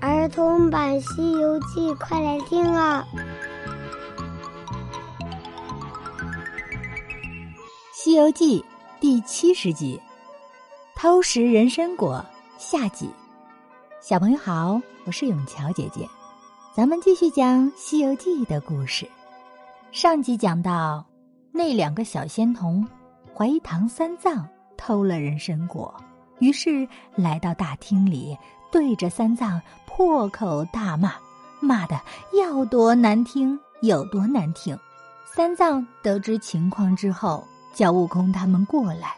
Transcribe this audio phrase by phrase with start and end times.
[0.00, 3.04] 儿童版《西游记》，快来听啊！
[7.92, 8.60] 《西游记》
[9.00, 10.00] 第七十集：
[10.94, 12.24] 偷食人参果
[12.58, 13.10] 下集。
[14.00, 16.08] 小朋友好，我是永桥姐姐，
[16.72, 19.04] 咱们继续讲《西游记》的故事。
[19.90, 21.04] 上集讲到，
[21.50, 22.86] 那两个小仙童
[23.34, 25.92] 怀疑唐三藏偷了人参果，
[26.38, 26.86] 于是
[27.16, 28.38] 来到大厅里，
[28.70, 31.12] 对着三藏破口大骂，
[31.60, 32.00] 骂的
[32.32, 34.78] 要多难听有多难听。
[35.34, 37.46] 三藏得知情况之后。
[37.74, 39.14] 叫悟空他们过来，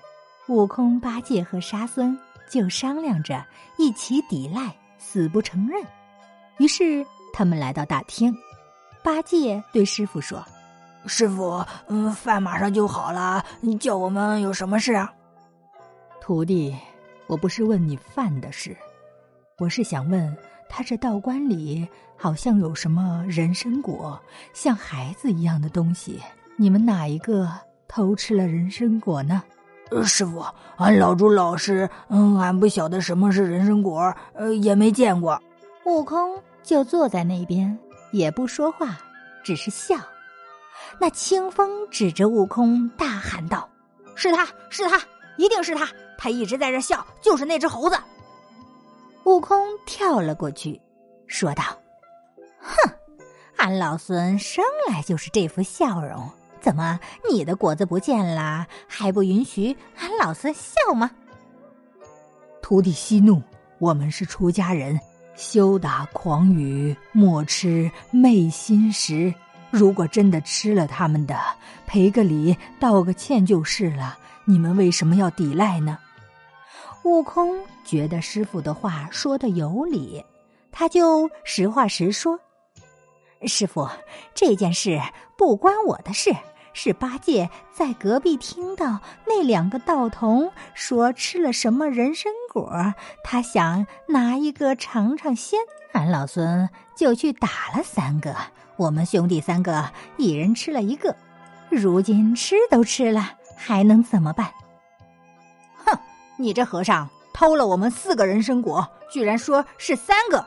[0.48, 3.42] 悟空、八戒和沙僧就商量着
[3.78, 5.82] 一起抵赖，死不承认。
[6.58, 8.36] 于是他们来到大厅，
[9.02, 10.44] 八戒对师傅说
[11.06, 15.10] ：“师傅，嗯，饭马上就好了，你叫我们有什么事啊？”
[16.20, 16.76] 徒弟，
[17.28, 18.76] 我不是问你饭的事，
[19.60, 20.34] 我是想问
[20.70, 24.18] 他这道观里好像有什么人参果，
[24.54, 26.18] 像孩子一样的东西，
[26.56, 27.46] 你们哪一个？
[27.86, 29.42] 偷吃了人参果呢？
[30.02, 30.42] 师傅，
[30.78, 35.38] 俺老猪老实，嗯，俺不晓得什么是人参果，呃，也没见过。
[35.84, 37.78] 悟空就坐在那边，
[38.12, 38.96] 也不说话，
[39.44, 39.96] 只是笑。
[40.98, 43.68] 那清风指着悟空大喊道
[44.16, 44.98] ：“是他是他，
[45.36, 45.86] 一定是他！
[46.16, 47.98] 他一直在这笑，就是那只猴子。”
[49.24, 50.80] 悟空跳了过去，
[51.26, 51.62] 说道
[52.60, 52.74] ：“哼，
[53.56, 56.28] 俺老孙生来就是这副笑容。”
[56.60, 61.10] 怎么，你的果子不见了，还不允许俺老孙笑吗？
[62.60, 63.42] 徒弟息怒，
[63.78, 65.00] 我们是出家人，
[65.34, 69.32] 休打诳语，莫吃昧心食。
[69.70, 71.40] 如果真的吃了他们的，
[71.86, 74.18] 赔个礼，道个歉就是了。
[74.44, 75.98] 你们为什么要抵赖呢？
[77.02, 80.24] 悟空觉得师傅的话说的有理，
[80.70, 82.38] 他就实话实说。
[83.46, 83.88] 师傅，
[84.34, 85.00] 这件事
[85.36, 86.34] 不关我的事。
[86.72, 92.94] 是八戒在隔壁听到那两个道童说吃了什么人参果，
[93.24, 95.58] 他想拿一个尝尝鲜，
[95.92, 98.36] 俺老孙就去打了三个。
[98.76, 101.16] 我们兄弟三个一人吃了一个，
[101.70, 104.52] 如今吃都吃了，还能怎么办？
[106.40, 110.44] 哼，你这和尚偷了我们四个人参果，居然说是三个！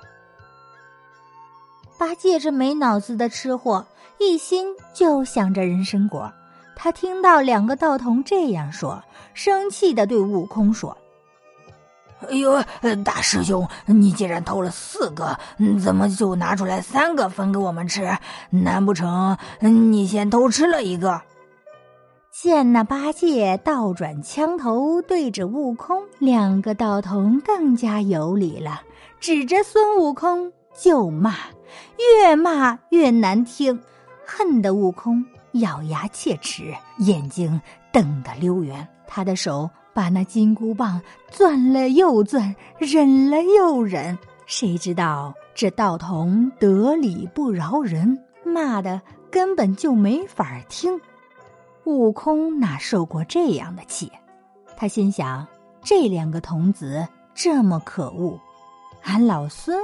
[1.98, 3.86] 八戒这没脑子的吃货。
[4.20, 6.32] 一心就想着人参果，
[6.76, 10.96] 他听到两个道童这样说，生气的对悟空说
[12.30, 12.64] ：“哎呦，
[13.04, 15.38] 大师兄，你既然偷了四个，
[15.84, 18.18] 怎么就拿出来三个分给我们吃？
[18.50, 21.22] 难不成你先偷吃了一个？”
[22.34, 28.82] 见那八戒倒转枪头对着悟空，两个道童更加有理了，
[29.20, 31.36] 指着孙悟空就骂，
[32.00, 33.80] 越骂越难听。
[34.26, 37.62] 恨得悟空咬牙切齿，眼睛
[37.92, 38.86] 瞪得溜圆。
[39.06, 41.00] 他的手把那金箍棒
[41.30, 44.18] 攥了又攥，忍了又忍。
[44.48, 49.00] 谁知道这道童得理不饶人，骂的
[49.30, 51.00] 根本就没法听。
[51.86, 54.12] 悟空哪受过这样的气？
[54.78, 55.46] 他心想：
[55.84, 58.40] 这两个童子这么可恶，
[59.04, 59.78] 俺老孙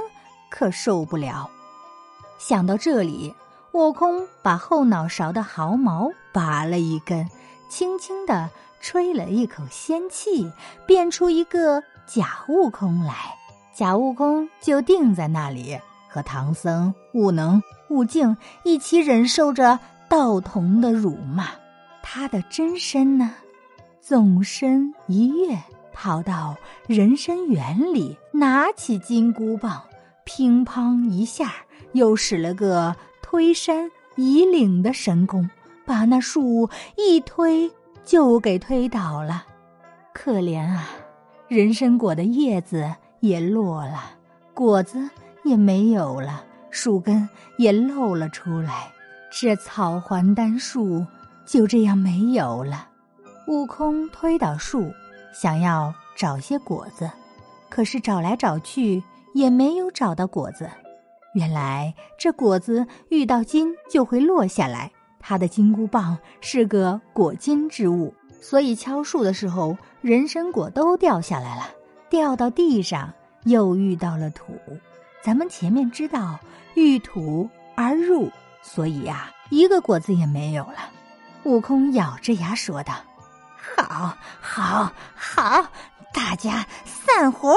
[0.50, 1.50] 可受不了。
[2.38, 3.34] 想到这里。
[3.72, 7.24] 悟空把后脑勺的毫毛拔了一根，
[7.68, 8.50] 轻轻地
[8.80, 10.50] 吹了一口仙气，
[10.88, 13.14] 变出一个假悟空来。
[13.72, 15.78] 假悟空就定在那里，
[16.08, 19.78] 和唐僧、悟能、悟净一起忍受着
[20.08, 21.46] 道童的辱骂。
[22.12, 23.32] 他的真身呢，
[24.00, 25.56] 纵身一跃，
[25.92, 26.56] 跑到
[26.88, 29.80] 人参园里，拿起金箍棒，
[30.24, 31.52] 乒乓一下，
[31.92, 32.96] 又使了个。
[33.22, 35.48] 推山移岭的神功，
[35.86, 37.70] 把那树一推
[38.04, 39.46] 就给推倒了。
[40.12, 40.88] 可怜啊，
[41.46, 44.18] 人参果的叶子也落了，
[44.52, 45.08] 果子
[45.44, 48.90] 也没有了，树根也露了出来，
[49.30, 51.06] 这草还丹树
[51.50, 52.86] 就这样没有了。
[53.48, 54.88] 悟空推倒树，
[55.34, 57.10] 想要找些果子，
[57.68, 59.02] 可是找来找去
[59.34, 60.70] 也没有找到果子。
[61.34, 71.68] 原来这果子遇到金就会落下来，他的金箍棒是个果金之物，所以敲树的时候人参果都掉下来了。
[72.08, 73.12] 掉到地上
[73.42, 74.52] 又遇到了土，
[75.20, 76.38] 咱们前面知道
[76.74, 78.30] 遇土而入，
[78.62, 80.92] 所以呀一个果子也没有了。
[81.44, 82.94] 悟空咬着牙说道
[83.76, 85.66] ：“好，好，好，
[86.12, 87.54] 大家散伙。”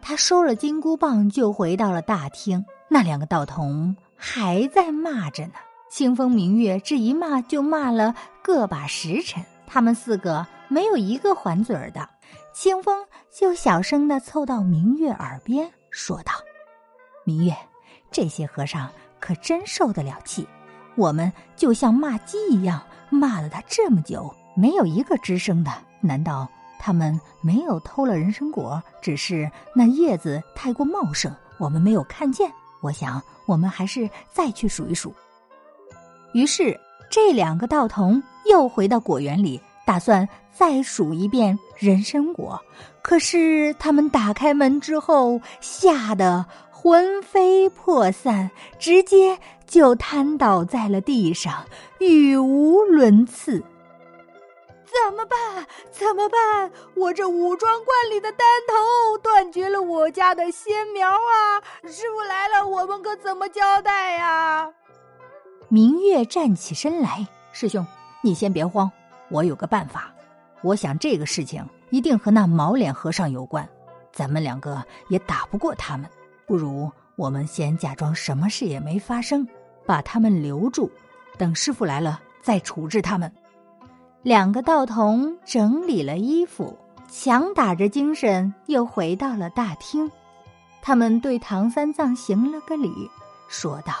[0.00, 2.64] 他收了金箍棒，就回到了大厅。
[2.88, 5.54] 那两个道童还在骂着呢。
[5.90, 12.08] 清风明月这一骂就骂了个把时辰，他们四个没有一个还嘴儿的。
[12.52, 16.32] 清风就小声的凑到明月耳边说道
[17.24, 17.56] ：“明月，
[18.10, 18.88] 这些和尚
[19.18, 20.46] 可真受得了气。
[20.96, 25.70] 我们就像骂鸡一样骂了他这么久，没有一个吱声的。
[26.00, 26.48] 难道
[26.78, 28.82] 他们没有偷了人参果？
[29.00, 32.50] 只是那叶子太过茂盛，我们没有看见。
[32.80, 35.14] 我想，我们还是再去数一数。”
[36.34, 36.78] 于是，
[37.10, 39.60] 这两个道童又回到果园里。
[39.86, 42.60] 打算再数一遍人参果，
[43.02, 46.44] 可是他们打开门之后，吓得
[46.86, 48.48] 魂飞魄散，
[48.78, 49.36] 直接
[49.66, 51.66] 就瘫倒在了地上，
[51.98, 53.60] 语无伦次。
[54.84, 55.66] 怎么办？
[55.90, 56.70] 怎么办？
[56.94, 61.58] 我这武装罐里的丹头断绝了我家的仙苗啊！
[61.88, 64.70] 师傅来了，我们可怎么交代呀？
[65.66, 67.84] 明月站起身来，师兄，
[68.22, 68.88] 你先别慌。
[69.28, 70.14] 我有个办法，
[70.62, 73.68] 我想这个事情一定和那毛脸和尚有关，
[74.12, 76.08] 咱们两个也打不过他们，
[76.46, 79.46] 不如我们先假装什么事也没发生，
[79.84, 80.90] 把他们留住，
[81.36, 83.30] 等师傅来了再处置他们。
[84.22, 86.76] 两个道童整理了衣服，
[87.08, 90.10] 强打着精神又回到了大厅，
[90.82, 93.10] 他们对唐三藏行了个礼，
[93.48, 93.92] 说道：“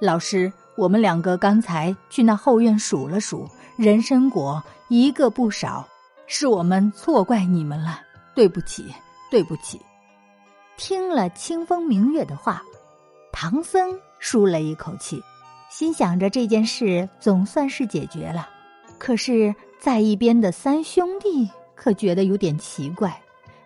[0.00, 5.86] 老师，我们两个刚才去那后院数了数。”人参果一个不少，
[6.26, 8.00] 是我们错怪你们了，
[8.34, 8.92] 对不起，
[9.30, 9.80] 对不起。
[10.78, 12.62] 听了清风明月的话，
[13.32, 15.20] 唐僧舒了一口气，
[15.68, 18.48] 心想着这件事总算是解决了。
[18.96, 23.20] 可是，在一边的三兄弟可觉得有点奇怪，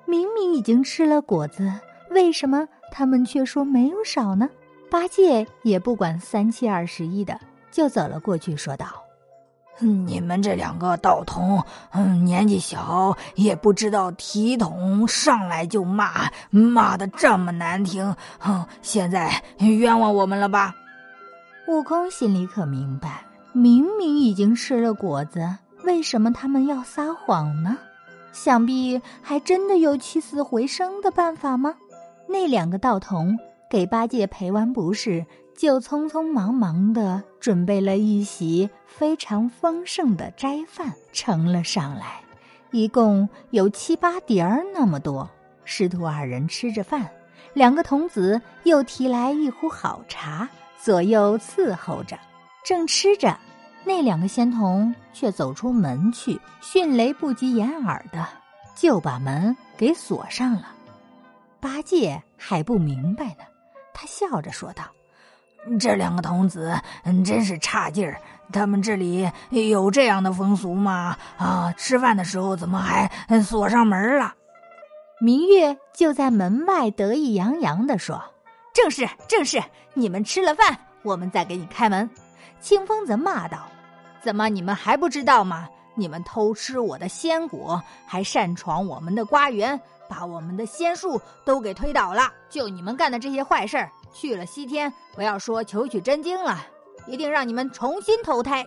[0.06, 1.70] 明明已经吃了果子，
[2.10, 4.48] 为什么他们却说没有少呢？
[4.90, 7.38] 八戒也不管三七二十一的，
[7.70, 8.86] 就走了过去，说道。
[9.78, 18.64] 你们这两个道童，嗯，年纪小也不知道体统，上来就骂，骂的这么难听，哼！
[18.80, 20.74] 现在冤枉我们了吧？
[21.66, 27.76] 悟空心里可明白，明明已经吃了果子，为什么他们要撒谎呢？
[28.30, 31.74] 想必还真的有起死回生的办法吗？
[32.28, 33.36] 那两个道童
[33.68, 35.26] 给八戒赔完不是？
[35.62, 42.20] 就匆匆忙忙的准备了一席非常丰盛的斋饭，盛了上来，
[42.72, 45.30] 一共有七八碟儿那么多。
[45.62, 47.08] 师徒二人吃着饭，
[47.54, 50.48] 两个童子又提来一壶好茶，
[50.80, 52.18] 左右伺候着。
[52.64, 53.38] 正吃着，
[53.84, 58.26] 那两个仙童却走出门去，迅雷不及掩耳的
[58.74, 60.72] 就把门给锁上了。
[61.60, 63.44] 八戒还不明白呢，
[63.94, 64.82] 他笑着说道。
[65.78, 66.74] 这两个童子
[67.24, 68.20] 真是差劲儿！
[68.52, 71.16] 他们这里有这样的风俗吗？
[71.38, 73.10] 啊，吃饭的时候怎么还
[73.42, 74.34] 锁上门了？
[75.20, 78.20] 明月就在门外得意洋洋地说
[78.74, 79.62] ：“正是，正是！
[79.94, 82.10] 你们吃了饭，我们再给你开门。”
[82.60, 83.58] 清风则骂道
[84.20, 85.68] ：“怎么你们还不知道吗？
[85.94, 92.22] 你们偷吃我的仙果，还擅闯我们的瓜园，把我们的仙树都给推倒了！
[92.50, 96.58] 就你们干的这些坏事儿！”去了西天，不要说求取真经了，
[97.06, 98.66] 一定让你们重新投胎。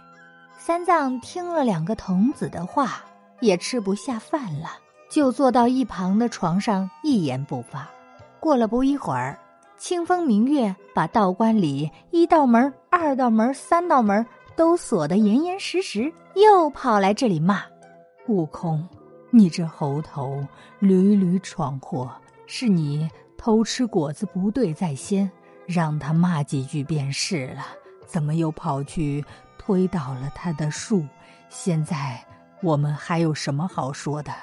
[0.57, 3.03] 三藏听了两个童子的话，
[3.41, 4.69] 也吃不下饭了，
[5.09, 7.89] 就坐到一旁的床上，一言不发。
[8.39, 9.37] 过了不一会儿，
[9.77, 17.63] 清风明月把道观里一道门、二道门、三道门都锁得严严实实，又跑来这里骂
[18.27, 18.87] ：“悟空，
[19.31, 20.45] 你这猴头
[20.79, 22.09] 屡屡闯祸，
[22.47, 25.29] 是你。”偷吃果子不对在先，
[25.65, 27.65] 让他骂几句便是了。
[28.05, 29.23] 怎么又跑去
[29.57, 31.03] 推倒了他的树？
[31.49, 32.23] 现在
[32.61, 34.33] 我们还有什么好说的？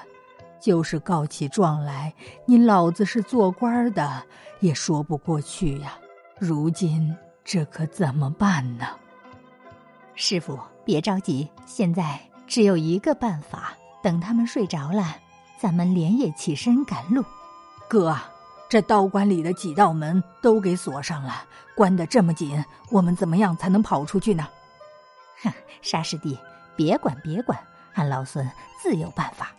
[0.59, 2.13] 就是告起状来，
[2.45, 4.23] 你老子是做官的，
[4.61, 5.97] 也说不过去呀。
[6.39, 8.87] 如今这可怎么办呢？
[10.15, 15.17] 师傅，别着急，现在只有一个办法，等他们睡着了，
[15.59, 17.23] 咱们连夜起身赶路。
[17.89, 18.17] 哥。
[18.73, 24.47] 这道观里的几道门都给锁上了，关得这么紧，我们怎么样才能跑出去呢？
[25.43, 25.53] 哼，
[25.83, 26.39] 沙师弟，
[26.75, 27.55] 别管别管，
[27.93, 28.49] 俺老孙
[28.81, 29.51] 自有办法。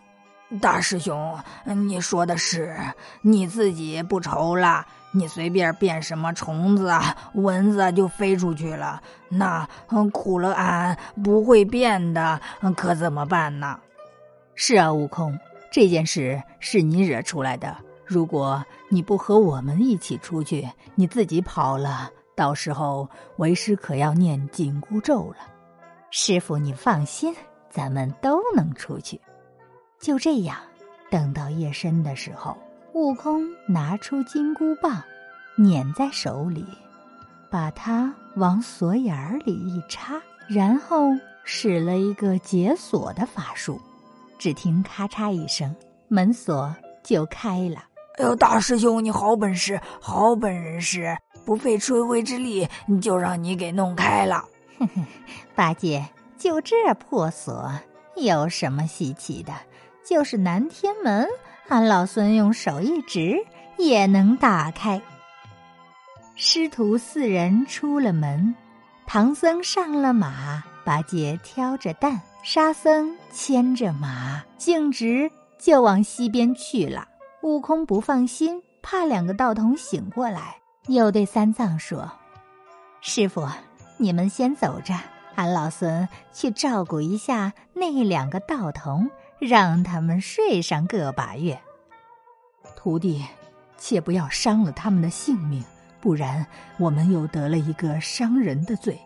[0.60, 2.76] 大师兄，你说的是，
[3.22, 9.00] 你自己不愁了，你随便变什么虫子啊、蚊子就飞出去了。
[9.28, 9.64] 那
[10.12, 12.40] 苦了俺不会变的，
[12.76, 13.78] 可怎么办呢？
[14.56, 15.38] 是啊，悟空，
[15.70, 17.76] 这件事是你惹出来的。
[18.06, 25.38] 如果你不和我们一起出去，你自己跑了，到时候为师可要念紧箍咒了。
[26.10, 27.34] 师傅，你放心，
[27.70, 29.20] 咱们都能出去。
[29.98, 30.56] 就这样，
[31.10, 32.56] 等到夜深的时候，
[32.92, 35.02] 悟空拿出金箍棒，
[35.56, 36.64] 捻在手里，
[37.50, 41.10] 把它往锁眼里一插，然后
[41.42, 43.80] 使了一个解锁的法术。
[44.38, 45.74] 只听咔嚓一声，
[46.08, 47.82] 门锁就开了。
[48.16, 51.16] 哎呦，大师兄，你好本事，好本事！
[51.44, 52.68] 不费吹灰之力，
[53.02, 54.44] 就让你给弄开了。
[54.78, 55.04] 哼哼，
[55.56, 56.04] 八戒，
[56.38, 57.72] 就这破锁，
[58.14, 59.52] 有什么稀奇的？
[60.06, 61.26] 就是南天门，
[61.68, 63.44] 俺老孙用手一指
[63.78, 65.02] 也能打开。
[66.36, 68.54] 师徒四人出了门，
[69.08, 75.28] 唐僧上了马，八戒挑着担，沙僧牵着马，径直
[75.58, 77.08] 就往西边去了。
[77.44, 82.10] 悟空不放心，怕两个道童醒过来，又对三藏说
[83.02, 83.46] ：“师傅，
[83.98, 84.94] 你们先走着，
[85.34, 91.60] 俺老孙去照顾一下那两个道童，让他们睡上个把月。
[92.74, 93.22] 徒弟，
[93.76, 95.62] 切不要伤了他们的性命，
[96.00, 96.46] 不然
[96.78, 98.98] 我们又得了一个伤人的罪。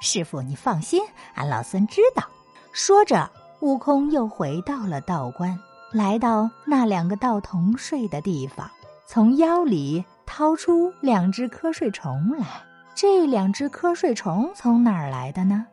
[0.00, 1.02] 师傅，你放心，
[1.34, 2.24] 俺老孙知道。”
[2.72, 5.60] 说着，悟空又回到了道观。
[5.90, 8.70] 来到那两个道童睡的地方，
[9.06, 12.46] 从腰里掏出两只瞌睡虫来。
[12.94, 15.64] 这两只瞌睡虫从哪儿来的呢？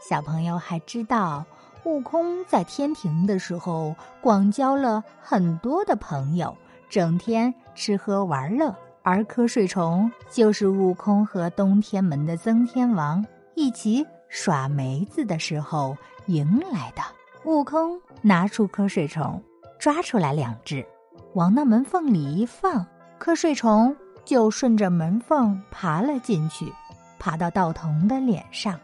[0.00, 1.44] 小朋友还知道，
[1.82, 6.56] 悟空在天庭的时候广交了很多的朋友，
[6.88, 15.96] 整天吃喝玩乐，而瞌睡虫就是悟空和东天门的曾天王一起耍梅子的时候
[16.26, 17.02] 迎来的。
[17.44, 19.42] 悟空拿出瞌睡虫。
[19.78, 20.84] 抓出来两只，
[21.34, 22.86] 往那门缝里一放，
[23.20, 26.72] 瞌睡虫就顺着门缝爬了进去，
[27.18, 28.78] 爬到道童的脸上。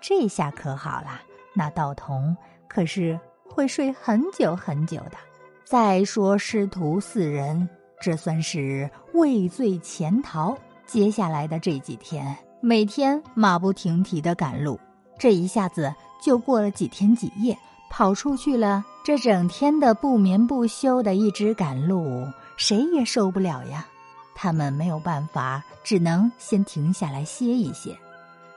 [0.00, 1.20] 这下可好了，
[1.54, 2.36] 那道童
[2.68, 5.16] 可是会睡很久很久的。
[5.64, 7.66] 再说师徒四人，
[8.00, 10.56] 这算是畏罪潜逃。
[10.86, 14.78] 接下来的这几天，每天马不停蹄的赶路，
[15.18, 17.56] 这一下子就过了几天几夜，
[17.96, 18.84] 跑出去了。
[19.04, 23.86] 这整天的不眠不休的一直赶路，谁也受不了呀。
[24.34, 27.96] 他们没有办法，只能先停下来歇一歇。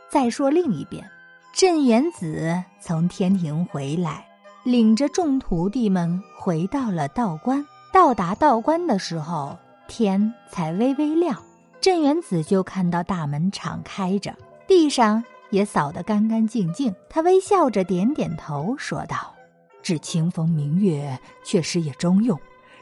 [0.09, 1.07] 再说另一边，
[1.53, 4.25] 镇元子从天庭回来，
[4.63, 7.63] 领着众徒弟们回到了道观。
[7.93, 9.55] 到达道观的时候，
[9.87, 11.39] 天才微微亮，
[11.79, 14.33] 镇元子就看到大门敞开着，
[14.67, 16.93] 地上也扫得干干净净。
[17.09, 19.33] 他微笑着点点头，说道。
[19.81, 22.37] 这清风明月确实也中用。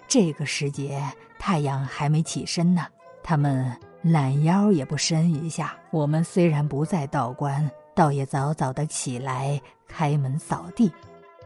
[0.07, 1.01] 这个时节，
[1.37, 2.85] 太阳还没起身呢，
[3.21, 5.75] 他们懒腰也不伸一下。
[5.91, 10.91] 我们虽然不在道观，倒也早早的起来开门扫地。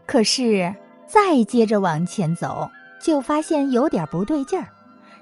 [0.06, 0.74] 可是
[1.06, 2.70] 再接着往前走，
[3.02, 4.68] 就发现有点不对劲儿。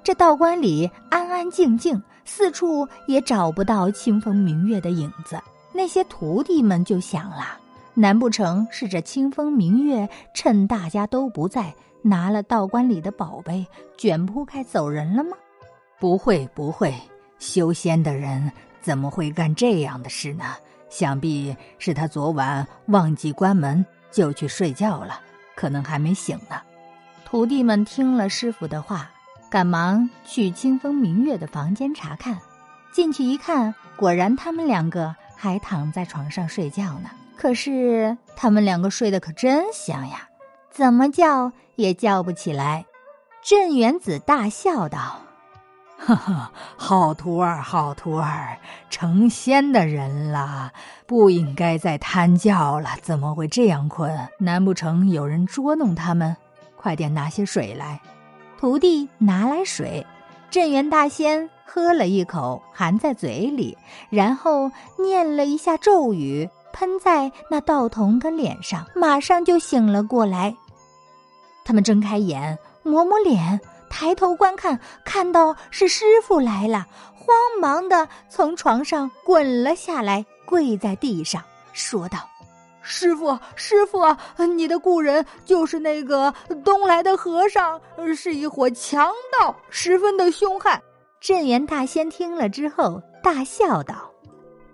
[0.04, 5.39] 这道观里安安静静，四处也找不到清风明月的影子。
[5.77, 7.60] 那些徒弟们就想了。
[7.93, 13.63] 难不成是这清风明月趁大家都不在，拿了道观里的宝贝，
[13.96, 15.38] 卷铺盖走人了吗？
[16.00, 16.91] 不会，不会，
[17.38, 20.46] 修仙的人怎么会干这样的事呢？
[20.89, 25.19] 想必是他昨晚忘记关门，就去睡觉了，
[25.55, 26.55] 可能还没醒呢。
[27.24, 29.12] 徒弟们听了师傅的话，
[29.48, 32.36] 赶忙去清风明月的房间查看。
[32.91, 37.10] 进去一看，果然他们两个还躺在床上睡觉呢。
[37.38, 40.27] 可是他们两个睡得可真香呀，
[40.72, 42.86] 怎么叫也叫不起来。
[43.44, 45.22] 镇元子大笑道
[45.98, 48.58] ：“哈哈，好徒儿，好徒儿，
[48.89, 50.74] 成仙的人了，
[51.06, 52.89] 不应该再贪叫了。
[53.01, 54.27] 怎么会这样困？
[54.39, 56.36] 难不成有人捉弄他们？
[56.75, 58.01] 快点拿些水来。”
[58.60, 60.06] 徒弟拿来水，
[60.50, 63.77] 镇元大仙喝了一口，含在嘴里，
[64.09, 66.50] 然后念了一下咒语。
[66.74, 70.55] 喷在那道童的脸上，马上就醒了过来。
[71.65, 73.59] 他们睁开眼，抹抹脸，
[73.89, 81.41] 抬头观看，看到是师傅来了，慌忙的从床上滚了下来，跪在地上，
[81.74, 82.19] 说道
[82.83, 84.00] ：“师傅，师傅，
[84.45, 86.31] 你的故人就是那个
[86.63, 87.81] 东来的和尚，
[88.15, 90.79] 是一伙强盗，十分的凶悍。”
[91.19, 94.12] 镇元大仙听了之后，大笑道：“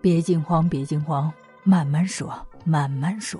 [0.01, 1.31] 别惊慌，别惊慌。”
[1.65, 2.33] 慢慢说，
[2.65, 3.39] 慢慢说。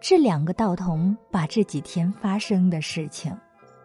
[0.00, 3.32] 这两个道童把这几天发生的事情，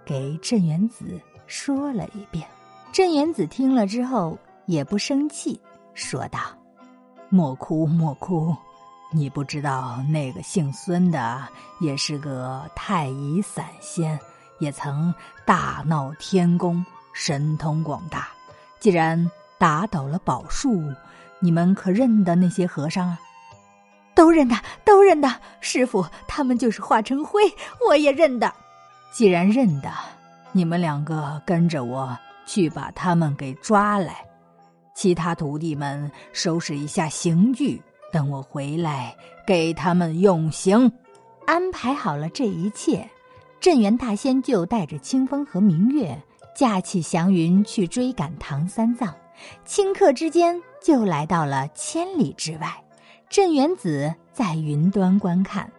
[0.04, 2.48] 给镇元子说了一遍。
[2.92, 4.36] 镇元子听了之后
[4.66, 5.62] 也不生气，
[5.94, 6.40] 说道
[7.30, 8.56] ：“莫哭莫哭，
[9.12, 11.48] 你不知道那个姓孙的
[11.80, 14.20] 也是个太乙散仙，
[14.58, 15.14] 也曾
[15.46, 16.84] 大闹天宫，
[17.14, 18.28] 神通广大。
[18.80, 20.84] 既然打倒了宝树，
[21.40, 23.20] 你们可认得那些和尚啊？”
[24.16, 24.56] 都认得，
[24.86, 25.28] 都认得。
[25.60, 27.42] 师傅，他们就是化成灰，
[27.88, 28.54] 我也认得。
[29.12, 29.90] 既然认得，
[30.52, 32.16] 你们两个跟着我
[32.46, 34.24] 去把他们给抓来。
[34.94, 39.16] 其他徒弟们收拾一下刑具，等我回来
[39.48, 40.92] 给他们用刑。
[41.48, 43.10] 安排好了这一切，
[43.60, 46.16] 镇元大仙就带着清风和明月，
[46.56, 49.14] 驾起祥云去追赶唐三藏。
[49.68, 52.72] 顷刻之间，就来到了千里之外。
[53.30, 55.70] 镇元子在云端观看，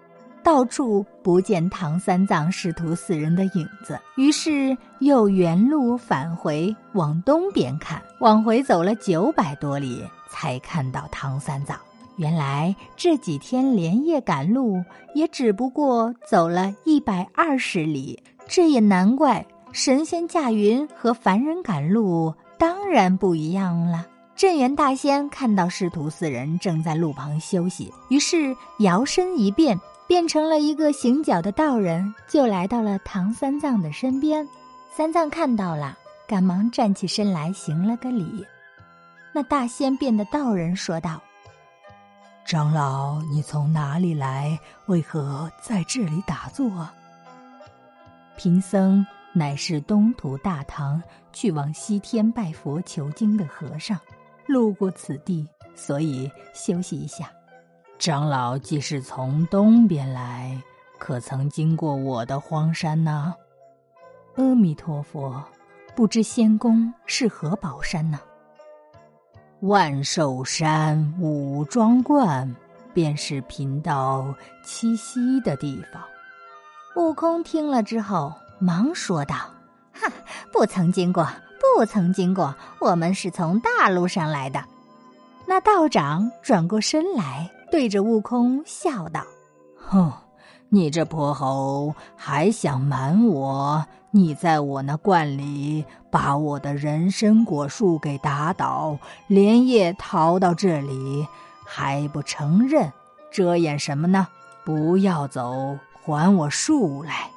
[0.42, 11.78] 到处不见唐三藏师徒四人的影子，于是又原路返回，往东边看，往回走了九百多里，才看到唐三藏。
[12.16, 14.82] 原来这几天连夜赶路，
[15.14, 18.22] 也只不过走了一百二十里。
[18.46, 24.06] 这也难怪，神仙驾云和凡人赶路当然不一样了。
[24.36, 29.76] 镇元大仙看到师徒四人正在路旁休息，于是摇身一变，
[30.06, 34.48] 变成了一个行脚的道人，就来到了唐三藏的身边。
[34.92, 38.46] 三藏看到了，赶忙站起身来，行了个礼。
[39.32, 41.20] 那大仙变的道人说道
[42.46, 44.56] ：“长老，你从哪里来？
[44.86, 46.70] 为何在这里打坐？”
[48.36, 49.04] 贫僧
[49.34, 53.98] 乃是东土大唐去往西天拜佛求经的和尚。
[54.46, 57.30] 路过此地，所以休息一下。
[57.98, 60.60] 长老既是从东边来，
[60.98, 63.34] 可曾经过我的荒山呢？
[64.36, 65.42] 阿弥陀佛，
[65.94, 68.20] 不知仙宫是何宝山呢？
[69.60, 72.54] 万寿山五庄观，
[72.92, 76.02] 便是贫道栖息的地方。
[76.96, 79.34] 悟空听了之后，忙说道
[79.92, 80.10] ：“哈，
[80.52, 81.26] 不曾经过。”
[81.76, 84.62] 不曾经过，我们是从大路上来的。
[85.46, 89.24] 那道长转过身来，对着悟空笑道
[89.74, 90.12] ：“哼，
[90.68, 93.84] 你这泼猴还想瞒我？
[94.10, 101.26] 你在我那观里把我的人参果树给打倒，连夜逃到这里，
[101.64, 102.92] 还不承认？
[103.32, 104.28] 遮掩什么呢？
[104.64, 107.30] 不要走，还我树来！”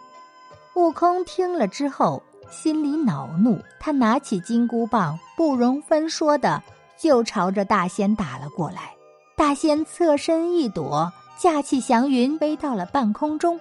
[0.78, 2.22] 悟空听了之后。
[2.50, 6.64] 心里恼怒，他拿起金箍棒，不容分说的
[6.98, 8.94] 就朝着大仙打了过来。
[9.36, 13.60] 大仙侧身一躲，驾起祥云飞到了半空中，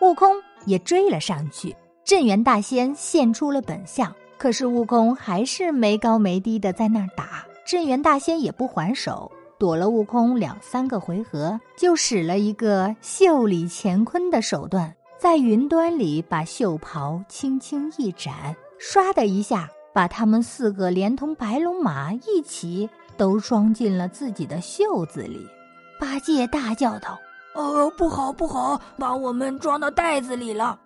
[0.00, 1.76] 悟空也追了上去。
[2.02, 7.46] 镇元大仙现出了本相，可是悟空还是没高没低的在那儿打。
[7.64, 14.92] 镇元大仙也不还手，躲了悟空两三个回合，就使了一个袖里乾坤的手段。
[15.24, 25.48] 在云端里把袖袍轻轻一展，唰的一下，把他们四个连同白龙马一起都装进了自己的袖子里。
[25.98, 27.18] 八戒大叫道
[27.56, 30.78] ：“哦，不好不好，把我们装到袋子里了！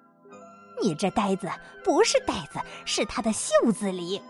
[0.80, 1.50] 你这袋子
[1.84, 4.22] 不是袋子，是他的袖子里。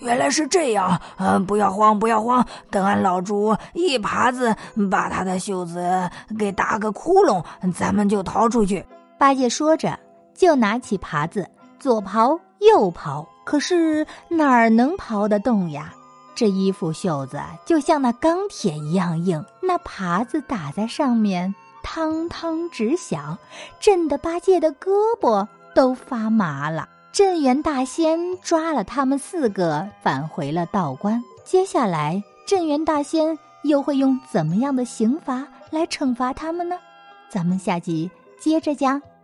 [0.00, 4.54] 原来是这样，嗯，不要慌，不要慌，等俺老猪一耙子
[4.90, 7.42] 把他的袖子给打个窟窿，
[7.74, 8.84] 咱们就逃出去。”
[9.18, 9.98] 八戒说着，
[10.34, 11.48] 就拿起耙子，
[11.78, 15.92] 左刨右刨，可是哪儿能刨得动呀？
[16.34, 23.38] 这衣服袖子就像那钢铁一样硬，那耙子打在上面，汤汤直响，
[23.80, 26.86] 震得八戒的胳膊都发麻了。
[27.10, 31.22] 镇元大仙抓了他们四个，返回了道观。
[31.42, 36.76] 接下来，镇元大仙又会用怎么样的刑罚来惩罚他们呢？
[37.30, 38.10] 咱们下集。
[38.38, 39.15] 接着讲。